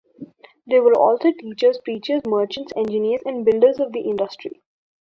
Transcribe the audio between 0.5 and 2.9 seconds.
They also were teachers, preachers, merchants,